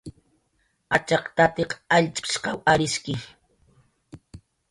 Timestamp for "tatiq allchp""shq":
1.35-2.45